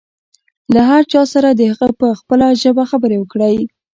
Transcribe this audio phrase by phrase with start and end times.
[0.73, 3.55] له هر چا سره د هغه په خپله ژبه خبرې وکړئ.